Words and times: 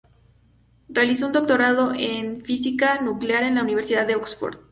Realizó 0.89 1.27
un 1.27 1.33
doctorado 1.33 1.93
en 1.95 2.41
física 2.43 2.99
nuclear 3.01 3.43
en 3.43 3.53
la 3.53 3.61
Universidad 3.61 4.07
de 4.07 4.15
Oxford. 4.15 4.55